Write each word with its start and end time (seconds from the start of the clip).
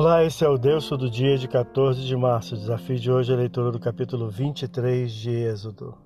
Olá, 0.00 0.24
esse 0.24 0.44
é 0.44 0.48
o 0.48 0.56
Deus 0.56 0.88
do 0.90 1.10
dia 1.10 1.36
de 1.36 1.48
14 1.48 2.02
de 2.02 2.16
março. 2.16 2.54
O 2.54 2.56
desafio 2.56 3.00
de 3.00 3.10
hoje 3.10 3.32
é 3.32 3.34
a 3.34 3.38
leitura 3.38 3.72
do 3.72 3.80
capítulo 3.80 4.30
23 4.30 5.10
de 5.10 5.28
Êxodo. 5.28 5.98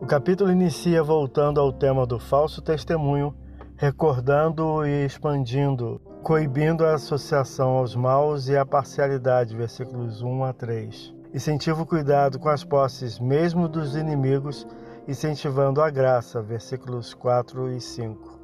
O 0.00 0.06
capítulo 0.06 0.52
inicia 0.52 1.02
voltando 1.02 1.60
ao 1.60 1.72
tema 1.72 2.06
do 2.06 2.20
falso 2.20 2.62
testemunho, 2.62 3.34
recordando 3.76 4.86
e 4.86 5.04
expandindo, 5.04 6.00
coibindo 6.22 6.86
a 6.86 6.94
associação 6.94 7.70
aos 7.70 7.96
maus 7.96 8.46
e 8.46 8.56
a 8.56 8.64
parcialidade, 8.64 9.56
versículos 9.56 10.22
1 10.22 10.44
a 10.44 10.52
3. 10.52 11.12
Incentiva 11.34 11.82
o 11.82 11.86
cuidado 11.86 12.38
com 12.38 12.48
as 12.48 12.62
posses 12.62 13.18
mesmo 13.18 13.68
dos 13.68 13.96
inimigos, 13.96 14.64
incentivando 15.08 15.82
a 15.82 15.90
graça, 15.90 16.40
versículos 16.40 17.14
4 17.14 17.68
e 17.72 17.80
5. 17.80 18.38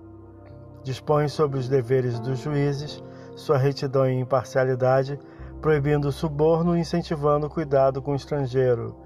Dispõe 0.83 1.29
sobre 1.29 1.61
os 1.61 1.69
deveres 1.69 2.19
dos 2.19 2.41
juízes, 2.41 3.01
sua 3.35 3.57
retidão 3.57 4.09
e 4.09 4.19
imparcialidade, 4.19 5.19
proibindo 5.61 6.09
o 6.09 6.13
suborno 6.13 6.77
e 6.77 6.81
incentivando 6.81 7.47
o 7.47 7.51
cuidado 7.51 8.03
com 8.03 8.13
o 8.13 8.17
estrangeiro. 8.17 8.97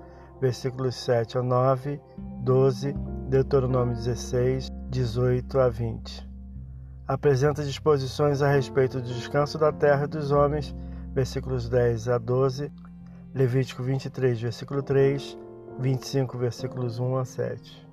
Versículos 0.40 0.94
7 0.96 1.38
a 1.38 1.42
9, 1.42 2.00
12, 2.42 2.92
Deuteronômio 3.28 3.94
16, 3.94 4.68
18 4.90 5.58
a 5.58 5.68
20. 5.68 6.28
Apresenta 7.08 7.62
disposições 7.62 8.42
a 8.42 8.48
respeito 8.48 9.00
do 9.00 9.08
descanso 9.08 9.58
da 9.58 9.72
terra 9.72 10.04
e 10.04 10.08
dos 10.08 10.30
homens, 10.30 10.74
versículos 11.12 11.68
10 11.68 12.08
a 12.08 12.18
12, 12.18 12.70
Levítico 13.34 13.82
23, 13.82 14.40
versículo 14.40 14.82
3, 14.82 15.38
25, 15.78 16.38
versículos 16.38 16.98
1 16.98 17.16
a 17.16 17.24
7. 17.24 17.86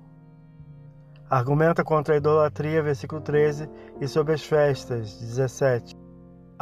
Argumenta 1.28 1.84
contra 1.84 2.14
a 2.14 2.16
idolatria, 2.16 2.82
versículo 2.82 3.20
13, 3.20 3.68
e 4.00 4.08
sobre 4.08 4.32
as 4.32 4.42
festas, 4.42 5.18
17. 5.18 5.94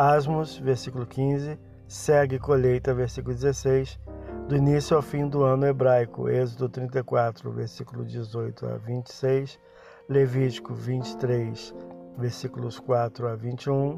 Asmos, 0.02 0.58
versículo 0.58 1.06
15, 1.06 1.56
segue 1.86 2.36
colheita, 2.36 2.92
versículo 2.92 3.36
16, 3.36 4.00
do 4.48 4.56
início 4.56 4.96
ao 4.96 5.02
fim 5.02 5.28
do 5.28 5.44
ano 5.44 5.64
hebraico, 5.64 6.28
Êxodo 6.28 6.68
34, 6.68 7.52
versículo 7.52 8.04
18 8.04 8.66
a 8.66 8.78
26, 8.78 9.60
Levítico 10.08 10.74
23, 10.74 11.72
versículos 12.18 12.80
4 12.80 13.28
a 13.28 13.36
21 13.36 13.96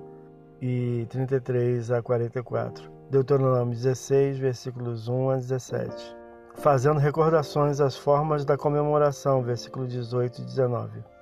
e 0.60 1.06
33 1.08 1.90
a 1.90 2.02
44, 2.02 2.92
Deuteronômio 3.10 3.74
16, 3.74 4.36
versículos 4.36 5.08
1 5.08 5.30
a 5.30 5.36
17, 5.36 6.16
fazendo 6.56 7.00
recordações 7.00 7.80
às 7.80 7.96
formas 7.96 8.44
da 8.44 8.58
comemoração, 8.58 9.42
versículo 9.42 9.86
18 9.86 10.42
e 10.42 10.44
19. 10.44 11.14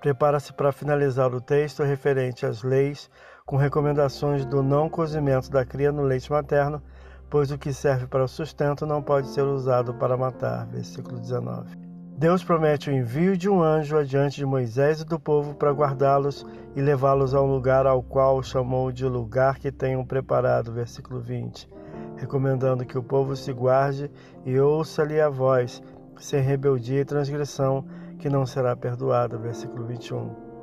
Prepara-se 0.00 0.52
para 0.52 0.72
finalizar 0.72 1.34
o 1.34 1.40
texto 1.40 1.82
referente 1.82 2.44
às 2.44 2.62
leis, 2.62 3.10
com 3.46 3.56
recomendações 3.56 4.44
do 4.44 4.60
não 4.60 4.88
cozimento 4.88 5.48
da 5.48 5.64
cria 5.64 5.92
no 5.92 6.02
leite 6.02 6.30
materno, 6.30 6.82
pois 7.30 7.52
o 7.52 7.56
que 7.56 7.72
serve 7.72 8.08
para 8.08 8.24
o 8.24 8.28
sustento 8.28 8.84
não 8.84 9.00
pode 9.00 9.28
ser 9.28 9.42
usado 9.42 9.94
para 9.94 10.16
matar. 10.16 10.66
Versículo 10.66 11.20
19. 11.20 11.76
Deus 12.18 12.42
promete 12.42 12.90
o 12.90 12.92
envio 12.92 13.36
de 13.36 13.48
um 13.48 13.62
anjo 13.62 13.96
adiante 13.96 14.36
de 14.36 14.46
Moisés 14.46 15.00
e 15.00 15.04
do 15.04 15.20
povo 15.20 15.54
para 15.54 15.70
guardá-los 15.70 16.44
e 16.74 16.80
levá-los 16.80 17.34
a 17.34 17.40
um 17.40 17.46
lugar 17.46 17.86
ao 17.86 18.02
qual 18.02 18.42
chamou 18.42 18.90
de 18.90 19.06
lugar 19.06 19.58
que 19.58 19.70
tenham 19.70 20.04
preparado. 20.04 20.72
Versículo 20.72 21.20
20. 21.20 21.68
Recomendando 22.16 22.84
que 22.84 22.98
o 22.98 23.02
povo 23.02 23.36
se 23.36 23.52
guarde 23.52 24.10
e 24.44 24.58
ouça-lhe 24.58 25.20
a 25.20 25.28
voz, 25.28 25.82
sem 26.18 26.40
rebeldia 26.40 27.02
e 27.02 27.04
transgressão 27.04 27.84
que 28.18 28.28
não 28.28 28.44
será 28.44 28.74
perdoada. 28.74 29.36
Versículo 29.36 29.84
21. 29.84 30.55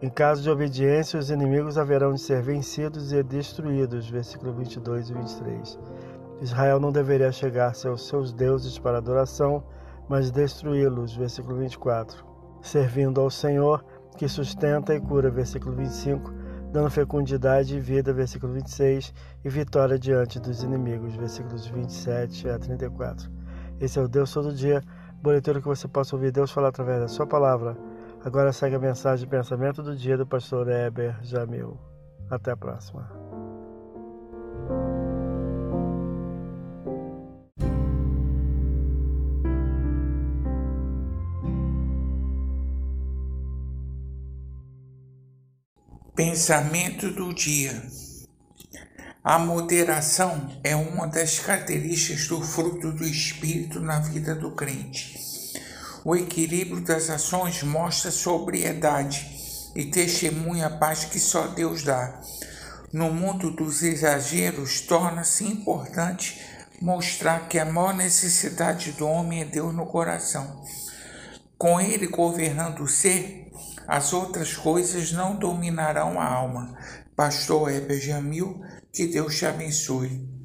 Em 0.00 0.08
caso 0.08 0.42
de 0.42 0.48
obediência, 0.48 1.18
os 1.18 1.28
inimigos 1.28 1.76
haverão 1.76 2.12
de 2.12 2.20
ser 2.20 2.40
vencidos 2.40 3.12
e 3.12 3.20
destruídos. 3.20 4.08
Versículo 4.08 4.52
22 4.52 5.10
e 5.10 5.14
23. 5.14 5.78
Israel 6.40 6.78
não 6.78 6.92
deveria 6.92 7.32
chegar-se 7.32 7.88
aos 7.88 8.06
seus 8.06 8.32
deuses 8.32 8.78
para 8.78 8.98
adoração, 8.98 9.64
mas 10.08 10.30
destruí-los. 10.30 11.16
Versículo 11.16 11.56
24. 11.56 12.24
Servindo 12.62 13.20
ao 13.20 13.28
Senhor, 13.28 13.84
que 14.16 14.28
sustenta 14.28 14.94
e 14.94 15.00
cura. 15.00 15.30
Versículo 15.30 15.74
25. 15.74 16.32
Dando 16.70 16.90
fecundidade 16.90 17.76
e 17.76 17.80
vida. 17.80 18.12
Versículo 18.12 18.52
26. 18.52 19.12
E 19.44 19.48
vitória 19.48 19.98
diante 19.98 20.38
dos 20.38 20.62
inimigos. 20.62 21.16
Versículos 21.16 21.66
27 21.66 22.48
a 22.48 22.56
34. 22.56 23.28
Esse 23.80 23.98
é 23.98 24.02
o 24.02 24.06
Deus 24.06 24.32
todo 24.32 24.54
dia 24.54 24.80
boleteiro 25.22 25.60
que 25.60 25.66
você 25.66 25.88
possa 25.88 26.14
ouvir 26.14 26.30
Deus 26.30 26.50
falar 26.50 26.68
através 26.68 27.00
da 27.00 27.08
sua 27.08 27.26
palavra. 27.26 27.76
Agora 28.24 28.52
segue 28.52 28.74
a 28.74 28.80
mensagem 28.80 29.24
de 29.24 29.30
pensamento 29.30 29.82
do 29.82 29.96
dia 29.96 30.16
do 30.16 30.26
pastor 30.26 30.68
Heber 30.68 31.16
Jamil. 31.22 31.78
Até 32.28 32.50
a 32.50 32.56
próxima. 32.56 33.08
Pensamento 46.14 47.12
do 47.12 47.32
dia. 47.32 47.80
A 49.22 49.38
moderação 49.38 50.48
é 50.64 50.74
uma 50.74 51.06
das 51.06 51.38
características 51.38 52.26
do 52.26 52.42
fruto 52.42 52.90
do 52.92 53.04
Espírito 53.04 53.78
na 53.78 54.00
vida 54.00 54.34
do 54.34 54.50
crente. 54.50 55.27
O 56.08 56.16
equilíbrio 56.16 56.80
das 56.80 57.10
ações 57.10 57.62
mostra 57.62 58.10
sobriedade 58.10 59.70
e 59.76 59.84
testemunha 59.84 60.68
a 60.68 60.70
paz 60.70 61.04
que 61.04 61.20
só 61.20 61.48
Deus 61.48 61.82
dá. 61.82 62.18
No 62.90 63.12
mundo 63.12 63.50
dos 63.50 63.82
exageros, 63.82 64.80
torna-se 64.80 65.44
importante 65.44 66.40
mostrar 66.80 67.46
que 67.46 67.58
a 67.58 67.66
maior 67.66 67.94
necessidade 67.94 68.92
do 68.92 69.06
homem 69.06 69.42
é 69.42 69.44
Deus 69.44 69.74
no 69.74 69.84
coração. 69.84 70.64
Com 71.58 71.78
Ele 71.78 72.06
governando 72.06 72.84
o 72.84 72.88
ser, 72.88 73.52
as 73.86 74.14
outras 74.14 74.56
coisas 74.56 75.12
não 75.12 75.36
dominarão 75.36 76.18
a 76.18 76.24
alma. 76.24 76.74
Pastor 77.14 77.70
Heber 77.70 78.00
Jamil, 78.00 78.62
que 78.90 79.08
Deus 79.08 79.36
te 79.36 79.44
abençoe. 79.44 80.37